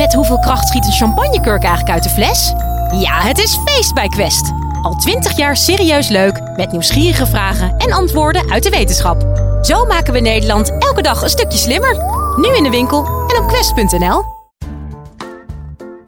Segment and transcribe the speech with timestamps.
[0.00, 2.52] Met hoeveel kracht schiet een champagnekurk eigenlijk uit de fles?
[3.00, 4.52] Ja, het is feest bij Quest.
[4.82, 9.22] Al twintig jaar serieus leuk, met nieuwsgierige vragen en antwoorden uit de wetenschap.
[9.62, 11.96] Zo maken we Nederland elke dag een stukje slimmer.
[12.36, 14.24] Nu in de winkel en op quest.nl.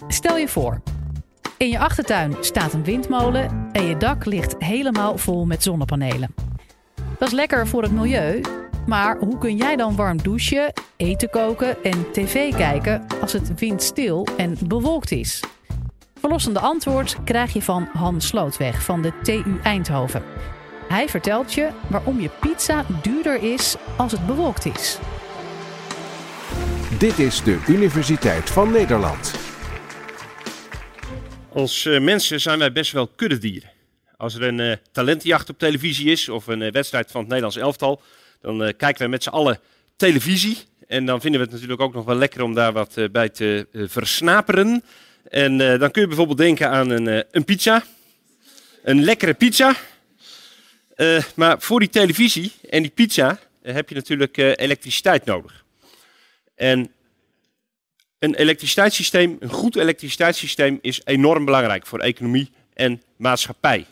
[0.09, 0.81] Stel je voor,
[1.57, 6.35] in je achtertuin staat een windmolen en je dak ligt helemaal vol met zonnepanelen.
[7.19, 8.41] Dat is lekker voor het milieu,
[8.87, 14.27] maar hoe kun jij dan warm douchen, eten koken en tv kijken als het windstil
[14.37, 15.41] en bewolkt is?
[16.21, 20.23] Verlossende antwoord krijg je van Hans Slootweg van de TU Eindhoven.
[20.89, 24.99] Hij vertelt je waarom je pizza duurder is als het bewolkt is.
[26.99, 29.35] Dit is de Universiteit van Nederland.
[31.53, 33.71] Als uh, mensen zijn wij best wel kuddedieren.
[34.17, 37.57] Als er een uh, talentenjacht op televisie is of een uh, wedstrijd van het Nederlands
[37.57, 38.01] elftal,
[38.43, 39.61] dan kijken wij met z'n allen
[39.97, 40.59] televisie.
[40.87, 43.67] En dan vinden we het natuurlijk ook nog wel lekker om daar wat bij te
[43.73, 44.83] versnaperen.
[45.29, 47.85] En dan kun je bijvoorbeeld denken aan een, een pizza.
[48.83, 49.77] Een lekkere pizza.
[51.35, 55.65] maar voor die televisie en die pizza heb je natuurlijk elektriciteit nodig.
[56.55, 56.91] En
[58.23, 63.87] een elektriciteitssysteem, een goed elektriciteitssysteem, is enorm belangrijk voor economie en maatschappij.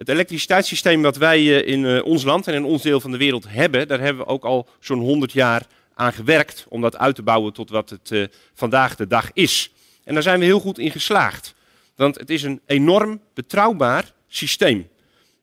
[0.00, 3.16] Het elektriciteitssysteem wat wij eh, in eh, ons land en in ons deel van de
[3.16, 7.14] wereld hebben, daar hebben we ook al zo'n 100 jaar aan gewerkt om dat uit
[7.14, 9.72] te bouwen tot wat het uh, vandaag de dag is.
[10.04, 11.54] En daar zijn we heel goed in geslaagd.
[11.96, 14.88] Want het is een enorm betrouwbaar systeem.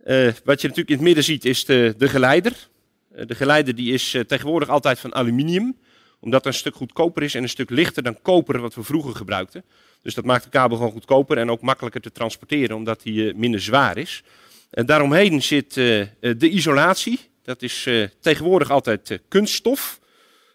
[0.04, 2.68] Wat je natuurlijk in het midden ziet is de, de geleider.
[3.16, 5.76] Uh, de geleider die is tegenwoordig altijd van aluminium,
[6.20, 9.14] omdat het een stuk goedkoper is en een stuk lichter dan koper wat we vroeger
[9.14, 9.64] gebruikten.
[10.02, 13.60] Dus dat maakt de kabel gewoon goedkoper en ook makkelijker te transporteren, omdat die minder
[13.60, 14.22] zwaar is.
[14.70, 17.20] En daaromheen zit de isolatie.
[17.42, 17.88] Dat is
[18.20, 20.00] tegenwoordig altijd kunststof.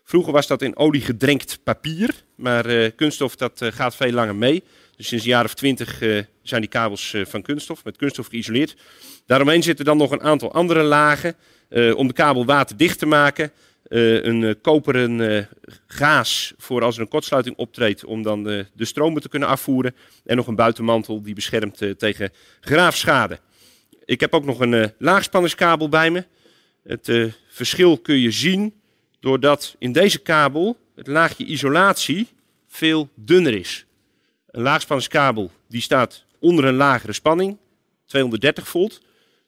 [0.03, 4.63] Vroeger was dat in olie gedrenkt papier, maar kunststof dat gaat veel langer mee.
[4.95, 5.97] Dus sinds een jaar of twintig
[6.43, 8.75] zijn die kabels van kunststof, met kunststof geïsoleerd.
[9.25, 11.35] Daaromheen zitten dan nog een aantal andere lagen
[11.95, 13.51] om de kabel waterdicht te maken.
[13.83, 15.47] een koperen
[15.87, 19.95] gaas voor als er een kortsluiting optreedt om dan de, de stromen te kunnen afvoeren.
[20.25, 22.31] En nog een buitenmantel die beschermt tegen
[22.61, 23.39] graafschade.
[24.05, 26.25] Ik heb ook nog een laagspanningskabel bij me.
[26.83, 28.73] Het verschil kun je zien
[29.19, 32.27] doordat in deze kabel het laagje isolatie
[32.67, 33.85] veel dunner is.
[34.47, 37.57] Een laagspanningskabel die staat onder een lagere spanning,
[38.05, 39.01] 230 volt.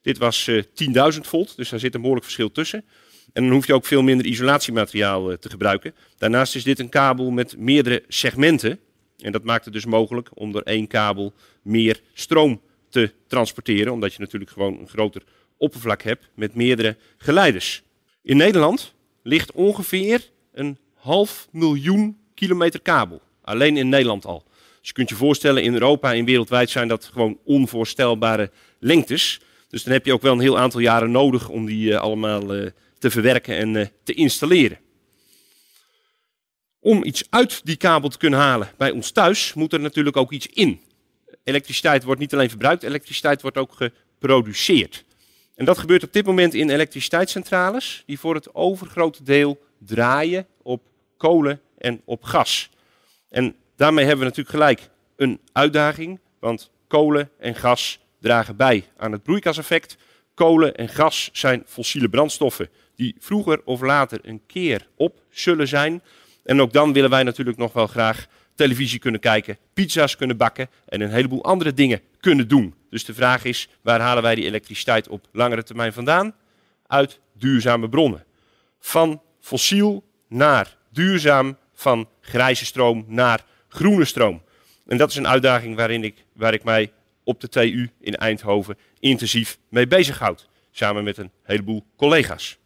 [0.04, 2.86] Dit was uh, eh, 10.000 volt, dus daar zit een behoorlijk verschil tussen.
[3.34, 5.96] En dan hoef je ook veel minder isolatiemateriaal uh, te gebruiken.
[6.18, 8.80] Daarnaast is dit een kabel met meerdere segmenten.
[9.18, 13.94] En dat maakt het dus mogelijk om door één kabel meer stroom te transporteren.
[13.94, 15.22] Omdat je natuurlijk gewoon een groter
[15.58, 17.84] oppervlak hebt met meerdere geleiders.
[18.22, 18.94] In Nederland
[19.24, 23.22] ligt ongeveer een half miljoen kilometer kabel.
[23.42, 24.44] Alleen in Nederland al.
[24.80, 29.42] Dus je kunt je voorstellen, in Europa en wereldwijd zijn dat gewoon onvoorstelbare lengtes.
[29.74, 32.56] Dus dan heb je ook wel een heel aantal jaren nodig om die uh, allemaal
[32.56, 34.80] uh, te verwerken en uh, te installeren.
[36.80, 40.32] Om iets uit die kabel te kunnen halen bij ons thuis, moet er natuurlijk ook
[40.32, 40.82] iets in.
[41.44, 45.06] Elektriciteit wordt niet alleen verbruikt, elektriciteit wordt ook geproduceerd.
[45.56, 50.82] En dat gebeurt op dit moment in elektriciteitscentrales, die voor het overgrote deel draaien op
[51.18, 52.70] kolen en op gas.
[53.30, 59.12] En Daarmee hebben we natuurlijk gelijk een uitdaging, want kolen en gas dragen bij aan
[59.12, 59.98] het broeikaseffect.
[60.34, 66.02] Kolen en gas zijn fossiele brandstoffen die vroeger of later een keer op zullen zijn.
[66.44, 70.70] En ook dan willen wij natuurlijk nog wel graag televisie kunnen kijken, pizza's kunnen bakken
[70.86, 72.74] en een heleboel andere dingen kunnen doen.
[72.90, 76.36] Dus de vraag is, waar halen wij die elektriciteit op langere termijn vandaan?
[76.88, 78.24] Uit duurzame bronnen.
[78.80, 84.42] Van fossiel naar duurzaam, van grijze stroom naar groene stroom.
[84.88, 86.92] En dat is een uitdaging waarin ik, waar ik mij
[87.24, 90.50] op de TU in Eindhoven intensief mee bezighoud.
[90.72, 92.58] Samen met een heleboel collega's.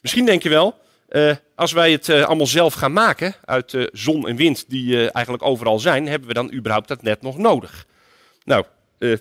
[0.00, 0.78] Misschien denk je wel,
[1.10, 5.10] uh, als wij het uh, allemaal zelf gaan maken uit uh, zon en wind die
[5.10, 7.86] eigenlijk overal zijn, hebben we dan überhaupt dat net nog nodig?
[8.44, 8.64] Nou,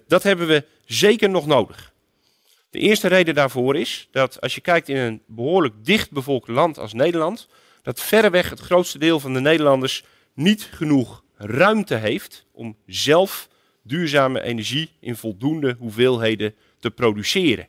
[0.08, 1.94] dat hebben we zeker nog nodig.
[2.70, 6.78] De eerste reden daarvoor is dat als je kijkt in een behoorlijk dicht bevolkt land
[6.78, 7.48] als Nederland,
[7.82, 10.04] dat verreweg het grootste deel van de Nederlanders
[10.34, 13.49] niet genoeg ruimte heeft om zelf
[13.90, 17.68] duurzame energie in voldoende hoeveelheden te produceren.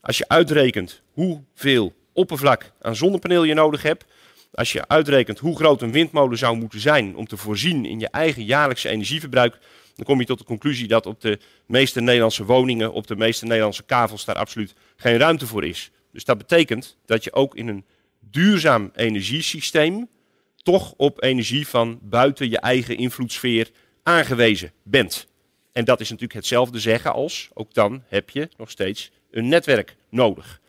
[0.00, 4.04] Als je uitrekent hoeveel oppervlak aan zonnepaneel je nodig hebt,
[4.52, 8.08] als je uitrekent hoe groot een windmolen zou moeten zijn om te voorzien in je
[8.08, 9.58] eigen jaarlijkse energieverbruik,
[9.96, 13.44] dan kom je tot de conclusie dat op de meeste Nederlandse woningen, op de meeste
[13.44, 15.90] Nederlandse kavels daar absoluut geen ruimte voor is.
[16.12, 17.84] Dus dat betekent dat je ook in een
[18.20, 20.08] duurzaam energiesysteem
[20.56, 23.70] toch op energie van buiten je eigen invloedssfeer
[24.02, 25.26] aangewezen bent.
[25.72, 29.96] En dat is natuurlijk hetzelfde zeggen als, ook dan heb je nog steeds een netwerk
[30.08, 30.60] nodig.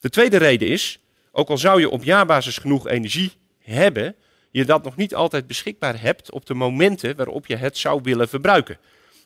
[0.00, 1.00] De tweede reden is,
[1.32, 4.14] ook al zou je op jaarbasis genoeg energie hebben,
[4.50, 8.28] je dat nog niet altijd beschikbaar hebt op de momenten waarop je het zou willen
[8.28, 8.78] verbruiken.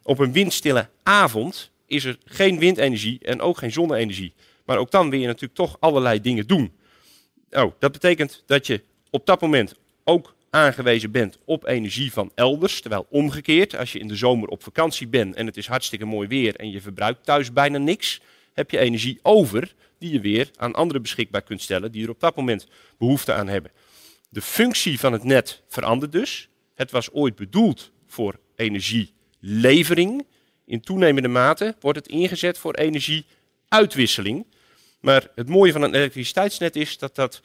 [0.03, 4.35] Op een windstille avond is er geen windenergie en ook geen zonne-energie.
[4.65, 6.73] Maar ook dan wil je natuurlijk toch allerlei dingen doen.
[7.51, 9.75] Oh, dat betekent dat je op dat moment
[10.05, 12.81] ook aangewezen bent op energie van elders.
[12.81, 16.29] Terwijl omgekeerd, als je in de zomer op vakantie bent en het is hartstikke mooi
[16.29, 18.21] weer en je verbruikt thuis bijna niks,
[18.53, 22.21] heb je energie over die je weer aan anderen beschikbaar kunt stellen die er op
[22.21, 22.67] dat moment
[22.99, 23.71] behoefte aan hebben.
[24.29, 26.49] De functie van het net verandert dus.
[26.75, 30.27] Het was ooit bedoeld voor energielevering.
[30.65, 34.47] In toenemende mate wordt het ingezet voor energieuitwisseling.
[35.01, 37.41] Maar het mooie van een elektriciteitsnet is dat dat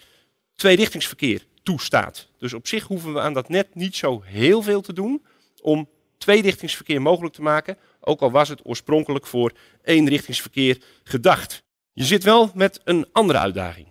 [0.56, 2.28] tweerichtingsverkeer toestaat.
[2.38, 5.25] Dus op zich hoeven we aan dat net niet zo heel veel te doen
[5.62, 9.52] om tweerichtingsverkeer mogelijk te maken, ook al was het oorspronkelijk voor
[9.84, 11.64] eenrichtingsverkeer gedacht.
[11.94, 13.88] Je zit wel met een andere uitdaging.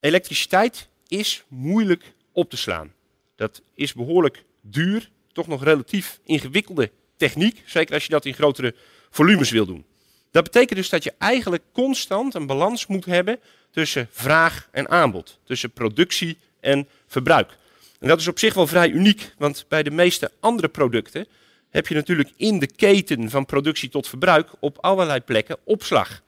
[0.00, 2.92] Elektriciteit is moeilijk op te slaan.
[3.36, 8.74] Dat is behoorlijk duur, toch nog relatief ingewikkelde techniek, zeker als je dat in grotere
[9.10, 9.84] volumes wil doen.
[10.30, 15.38] Dat betekent dus dat je eigenlijk constant een balans moet hebben tussen vraag en aanbod,
[15.44, 17.56] tussen productie en verbruik.
[18.00, 21.26] En dat is op zich wel vrij uniek, want bij de meeste andere producten
[21.70, 26.22] heb je natuurlijk in de keten van productie tot verbruik op allerlei plekken opslag.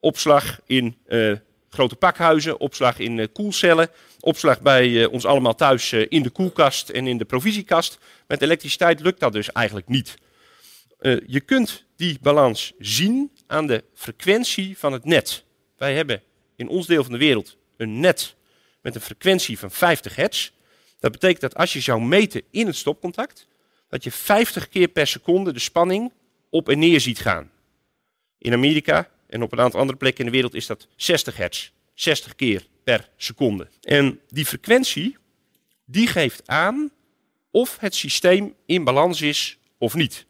[0.00, 1.36] Opslag in uh,
[1.70, 3.88] grote pakhuizen, opslag in uh, koelcellen,
[4.20, 7.98] opslag bij uh, ons allemaal thuis in de koelkast en in de provisiekast.
[8.26, 10.14] Met elektriciteit lukt dat dus eigenlijk niet.
[11.26, 15.44] je kunt die balans zien aan de frequentie van het net.
[15.76, 16.22] Wij hebben
[16.56, 18.34] in ons deel van de wereld een net
[18.82, 20.50] met een frequentie van 50 hertz.
[20.98, 23.46] Dat betekent dat als je zou meten in het stopcontact,
[23.88, 26.12] dat je 50 keer per seconde de spanning
[26.50, 27.50] op en neer ziet gaan.
[28.38, 31.70] In Amerika en op een aantal andere plekken in de wereld is dat 60 hertz.
[31.94, 33.68] 60 keer per seconde.
[33.82, 35.16] En die frequentie,
[35.84, 36.90] die geeft aan
[37.50, 40.26] of het systeem in balans is of niet.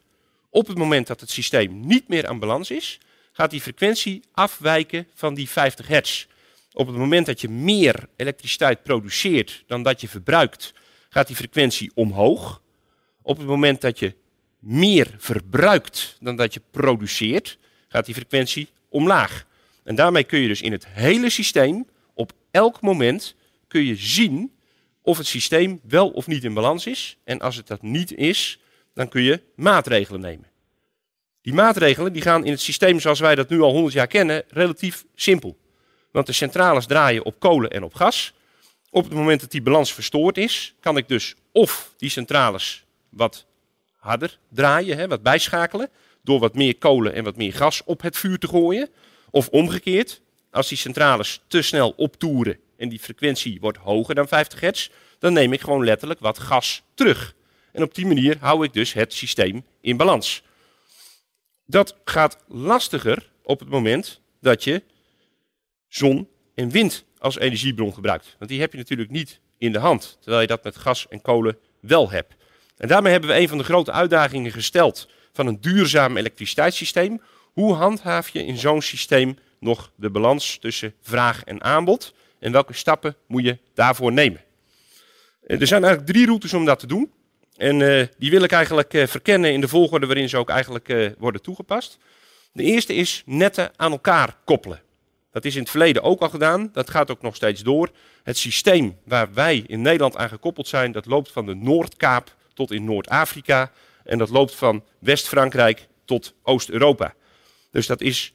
[0.50, 2.99] Op het moment dat het systeem niet meer aan balans is,
[3.32, 6.26] gaat die frequentie afwijken van die 50 hertz.
[6.73, 10.73] Op het moment dat je meer elektriciteit produceert dan dat je verbruikt,
[11.09, 12.63] gaat die frequentie omhoog.
[13.23, 14.15] Op het moment dat je
[14.59, 17.59] meer verbruikt dan dat je produceert,
[17.89, 19.47] gaat die frequentie omlaag.
[19.85, 23.35] En daarmee kun je dus in het hele systeem op elk moment
[23.69, 24.53] kun je zien
[25.03, 27.19] of het systeem wel of niet in balans is.
[27.25, 28.61] En als het dat niet is,
[28.95, 30.51] dan kun je maatregelen nemen.
[31.41, 34.45] Die maatregelen die gaan in het systeem zoals wij dat nu al 100 jaar kennen
[34.49, 35.59] relatief simpel.
[36.12, 38.33] Want de centrales draaien op kolen en op gas.
[38.90, 43.47] Op het moment dat die balans verstoord is, kan ik dus of die centrales wat
[43.99, 45.90] harder draaien, hè, wat bijschakelen,
[46.23, 48.88] door wat meer kolen en wat meer gas op het vuur te gooien.
[49.31, 54.61] Of omgekeerd, als die centrales te snel optoeren en die frequentie wordt hoger dan 50
[54.61, 54.88] hertz,
[55.19, 57.35] dan neem ik gewoon letterlijk wat gas terug.
[57.73, 60.42] En op die manier hou ik dus het systeem in balans.
[61.66, 64.83] Dat gaat lastiger op het moment dat je
[65.94, 68.34] zon en wind als energiebron gebruikt.
[68.38, 71.22] Want die heb je natuurlijk niet in de hand, terwijl je dat met gas en
[71.22, 72.34] kolen wel hebt.
[72.76, 77.20] En daarmee hebben we een van de grote uitdagingen gesteld van een duurzaam elektriciteitssysteem.
[77.52, 82.14] Hoe handhaaf je in zo'n systeem nog de balans tussen vraag en aanbod?
[82.38, 84.40] En welke stappen moet je daarvoor nemen?
[85.46, 87.12] Eh, er zijn eigenlijk drie routes om dat te doen.
[87.56, 91.14] En uh, die wil ik eigenlijk uh, verkennen in de volgorde waarin ze ook eigenlijk
[91.18, 91.99] worden toegepast.
[92.52, 94.82] De eerste is netten aan elkaar koppelen.
[95.33, 96.71] Dat is in het verleden ook al gedaan.
[96.73, 97.91] Dat gaat ook nog steeds door.
[98.23, 102.71] Het systeem waar wij in Nederland aan gekoppeld zijn, dat loopt van de Noordkaap tot
[102.71, 103.73] in Noord-Afrika.
[104.05, 107.15] En dat loopt van West-Frankrijk tot Oost-Europa.
[107.71, 108.35] Dus dat is,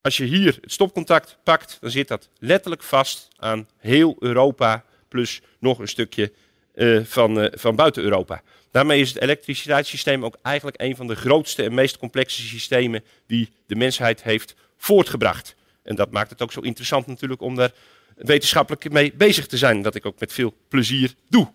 [0.00, 5.40] als je hier het stopcontact pakt, dan zit dat letterlijk vast aan heel Europa, plus
[5.58, 6.32] nog een stukje
[6.74, 8.42] uh, van, uh, van buiten Europa.
[8.70, 13.52] Daarmee is het elektriciteitssysteem ook eigenlijk een van de grootste en meest complexe systemen die
[13.66, 15.54] de mensheid heeft voortgebracht.
[15.82, 17.72] En dat maakt het ook zo interessant natuurlijk om daar
[18.16, 19.82] wetenschappelijk mee bezig te zijn.
[19.82, 21.52] Dat ik ook met veel plezier doe.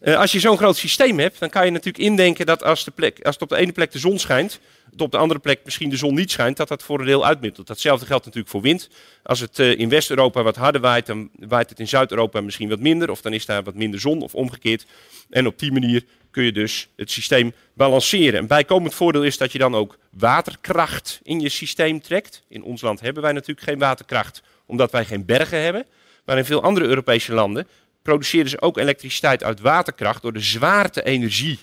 [0.00, 2.90] Uh, als je zo'n groot systeem hebt, dan kan je natuurlijk indenken dat als, de
[2.90, 4.60] plek, als het op de ene plek de zon schijnt,
[5.00, 7.66] op de andere plek misschien de zon niet schijnt, dat dat voor een deel uitmiddelt.
[7.66, 8.90] Datzelfde geldt natuurlijk voor wind.
[9.22, 12.80] Als het uh, in West-Europa wat harder waait, dan waait het in Zuid-Europa misschien wat
[12.80, 14.86] minder, of dan is daar wat minder zon of omgekeerd.
[15.30, 18.40] En op die manier kun je dus het systeem balanceren.
[18.40, 22.42] Een bijkomend voordeel is dat je dan ook waterkracht in je systeem trekt.
[22.48, 25.86] In ons land hebben wij natuurlijk geen waterkracht, omdat wij geen bergen hebben.
[26.24, 27.66] Maar in veel andere Europese landen
[28.02, 31.58] produceren ze ook elektriciteit uit waterkracht door de zwaarte-energie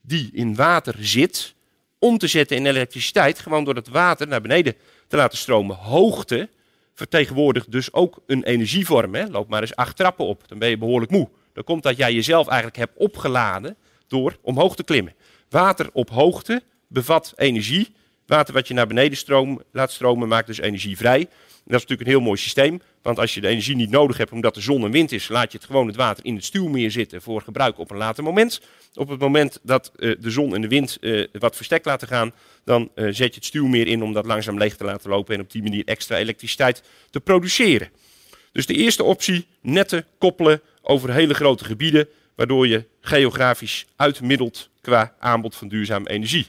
[0.00, 1.54] die in water zit,
[2.00, 4.74] om te zetten in elektriciteit, gewoon door het water naar beneden
[5.08, 5.76] te laten stromen.
[5.76, 6.48] Hoogte
[6.94, 9.14] vertegenwoordigt dus ook een energievorm.
[9.14, 9.26] Hè?
[9.26, 11.28] Loop maar eens acht trappen op, dan ben je behoorlijk moe.
[11.52, 13.76] Dan komt dat jij jezelf eigenlijk hebt opgeladen
[14.06, 15.14] door omhoog te klimmen.
[15.48, 17.94] Water op hoogte bevat energie.
[18.26, 21.28] Water wat je naar beneden stroom, laat stromen maakt dus energie vrij
[21.70, 24.32] dat is natuurlijk een heel mooi systeem, want als je de energie niet nodig hebt
[24.32, 26.90] omdat er zon en wind is, laat je het gewoon het water in het stuwmeer
[26.90, 28.60] zitten voor gebruik op een later moment.
[28.94, 32.32] Op het moment dat uh, de zon en de wind uh, wat verstek laten gaan,
[32.64, 35.40] dan uh, zet je het stuwmeer in om dat langzaam leeg te laten lopen en
[35.40, 37.90] op die manier extra elektriciteit te produceren.
[38.52, 45.14] Dus de eerste optie, netten koppelen over hele grote gebieden, waardoor je geografisch uitmiddelt qua
[45.18, 46.46] aanbod van duurzame energie.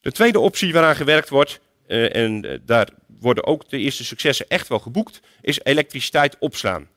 [0.00, 2.88] De tweede optie waaraan gewerkt wordt, en daar
[3.20, 6.88] worden ook de eerste successen echt wel geboekt, is elektriciteit opslaan.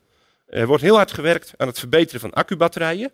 [0.46, 3.10] Er wordt heel hard gewerkt aan het verbeteren van accubatterijen.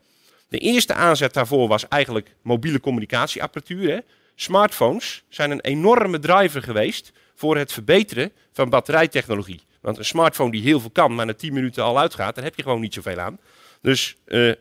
[0.49, 3.90] De eerste aanzet daarvoor was eigenlijk mobiele communicatieapparatuur.
[3.90, 3.99] Hè.
[4.35, 9.61] Smartphones zijn een enorme driver geweest voor het verbeteren van batterijtechnologie.
[9.80, 12.56] Want een smartphone die heel veel kan, maar na 10 minuten al uitgaat, daar heb
[12.56, 13.38] je gewoon niet zoveel aan.
[13.80, 14.52] Dus uh,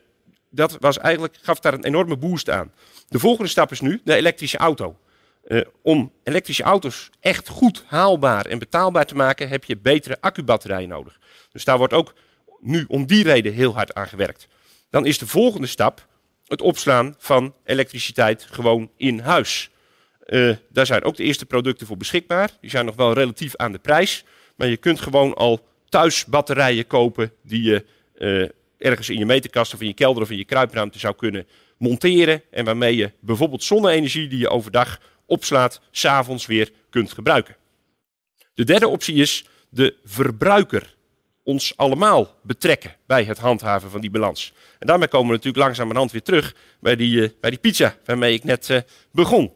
[0.50, 2.72] dat was eigenlijk, gaf daar een enorme boost aan.
[3.08, 4.96] De volgende stap is nu de elektrische auto.
[5.48, 10.88] Uh, om elektrische auto's echt goed haalbaar en betaalbaar te maken, heb je betere accubatterijen
[10.88, 11.18] nodig.
[11.52, 12.14] Dus daar wordt ook
[12.60, 14.48] nu om die reden heel hard aan gewerkt.
[14.90, 16.06] Dan is de volgende stap
[16.46, 19.70] het opslaan van elektriciteit gewoon in huis.
[20.26, 22.50] Uh, daar zijn ook de eerste producten voor beschikbaar.
[22.60, 24.24] Die zijn nog wel relatief aan de prijs.
[24.56, 27.84] Maar je kunt gewoon al thuis batterijen kopen die je
[28.18, 28.48] uh,
[28.78, 31.46] ergens in je meterkast of in je kelder of in je kruipruimte zou kunnen
[31.78, 32.42] monteren.
[32.50, 37.56] En waarmee je bijvoorbeeld zonne-energie die je overdag opslaat, s'avonds weer kunt gebruiken.
[38.54, 40.94] De derde optie is de verbruiker
[41.42, 44.52] ons allemaal betrekken bij het handhaven van die balans.
[44.78, 48.34] En daarmee komen we natuurlijk langzamerhand weer terug bij die, uh, bij die pizza waarmee
[48.34, 48.78] ik net uh,
[49.12, 49.52] begon.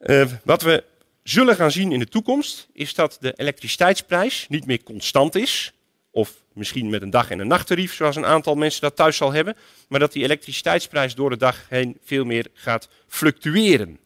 [0.00, 0.84] Uh, wat we
[1.22, 5.72] zullen gaan zien in de toekomst is dat de elektriciteitsprijs niet meer constant is.
[6.10, 9.32] Of misschien met een dag- en een nachttarief, zoals een aantal mensen dat thuis zal
[9.32, 9.56] hebben.
[9.88, 13.98] Maar dat die elektriciteitsprijs door de dag heen veel meer gaat fluctueren.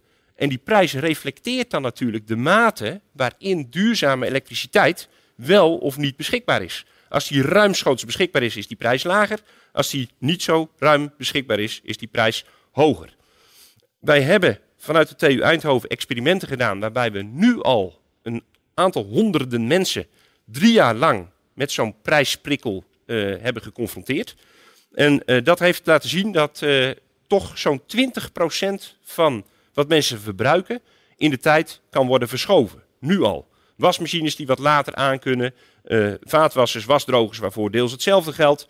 [0.44, 6.62] En die prijs reflecteert dan natuurlijk de mate waarin duurzame elektriciteit wel of niet beschikbaar
[6.62, 6.86] is.
[7.08, 9.38] Als die ruimschoots beschikbaar is, is die prijs lager.
[9.72, 13.16] Als die niet zo ruim beschikbaar is, is die prijs hoger.
[13.98, 18.42] Wij hebben vanuit de TU Eindhoven experimenten gedaan waarbij we nu al een
[18.74, 20.06] aantal honderden mensen
[20.44, 24.36] drie jaar lang met zo'n prijsprikkel uh, hebben geconfronteerd.
[24.92, 26.90] En uh, dat heeft laten zien dat uh,
[27.26, 27.84] toch zo'n 20%
[29.02, 29.44] van
[29.74, 30.80] wat mensen verbruiken
[31.16, 32.82] in de tijd kan worden verschoven.
[33.00, 33.48] Nu al.
[33.76, 35.54] Wasmachines die wat later aan kunnen,
[35.84, 38.68] uh, vaatwassers, wasdrogers waarvoor deels hetzelfde geldt.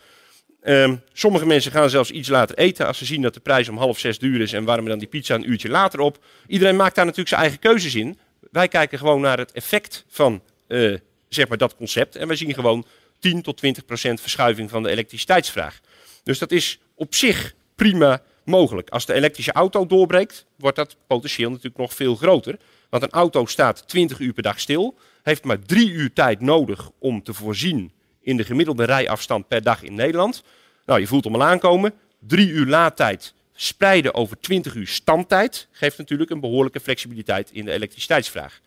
[0.67, 3.77] Um, sommige mensen gaan zelfs iets later eten als ze zien dat de prijs om
[3.77, 6.25] half zes duur is en warmen dan die pizza een uurtje later op.
[6.47, 8.19] Iedereen maakt daar natuurlijk zijn eigen keuzes in.
[8.51, 10.97] Wij kijken gewoon naar het effect van uh,
[11.29, 12.87] zeg maar dat concept en wij zien gewoon
[13.19, 15.81] 10 tot 20 procent verschuiving van de elektriciteitsvraag.
[16.23, 18.91] Dus dat is op zich prima mogelijk.
[18.91, 22.59] Als de elektrische auto doorbreekt, wordt dat potentieel natuurlijk nog veel groter.
[22.91, 26.91] Want een auto staat 20 uur per dag stil, heeft maar drie uur tijd nodig
[26.99, 30.43] om te voorzien in de gemiddelde rijafstand per dag in Nederland.
[30.87, 31.95] Nou, je voelt hem al aankomen.
[32.21, 37.73] Drie uur laadtijd spreiden over 20 uur standtijd geeft natuurlijk een behoorlijke flexibiliteit in de
[37.73, 38.61] elektriciteitsvraag.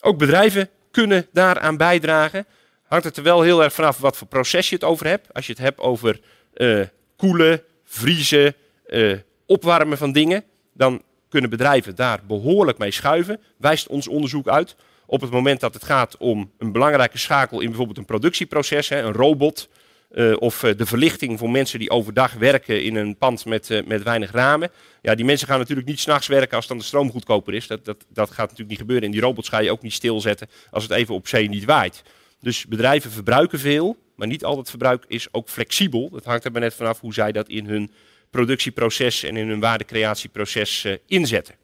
[0.00, 2.46] Ook bedrijven kunnen daaraan bijdragen.
[2.82, 5.34] Hangt het er wel heel erg vanaf wat voor proces je het over hebt.
[5.34, 6.20] Als je het hebt over
[6.54, 6.80] uh,
[7.16, 8.54] koelen, vriezen,
[8.92, 13.40] uh, opwarmen van dingen, dan kunnen bedrijven daar behoorlijk mee schuiven.
[13.56, 14.76] Wijst ons onderzoek uit.
[15.06, 19.02] Op het moment dat het gaat om een belangrijke schakel in bijvoorbeeld een productieproces, hè,
[19.02, 19.68] een robot,
[20.12, 24.02] uh, of uh, de verlichting voor mensen die overdag werken in een pand met, met
[24.02, 24.70] weinig ramen.
[25.02, 27.66] Ja, die mensen gaan natuurlijk niet s'nachts werken als dan de stroom goedkoper is.
[27.66, 29.06] Dat, dat, dat gaat natuurlijk niet gebeuren.
[29.06, 32.02] En die robots ga je ook niet stilzetten als het even op zee niet waait.
[32.40, 36.10] Dus bedrijven verbruiken veel, maar niet al het verbruik is ook flexibel.
[36.10, 37.90] Dat hangt er maar net vanaf hoe zij dat in hun
[38.32, 41.54] productieproces en in hun waardecreatieproces uh, inzetten.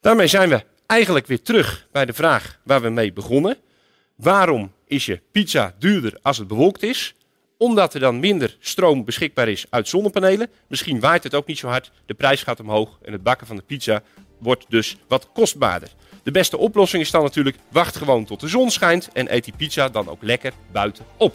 [0.00, 3.56] Daarmee zijn we eigenlijk weer terug bij de vraag waar we mee begonnen.
[4.16, 7.14] Waarom is je pizza duurder als het bewolkt is?
[7.58, 10.50] Omdat er dan minder stroom beschikbaar is uit zonnepanelen.
[10.68, 13.56] Misschien waait het ook niet zo hard, de prijs gaat omhoog en het bakken van
[13.56, 14.02] de pizza
[14.38, 15.88] wordt dus wat kostbaarder.
[16.22, 19.56] De beste oplossing is dan natuurlijk, wacht gewoon tot de zon schijnt en eet die
[19.56, 21.34] pizza dan ook lekker buiten op.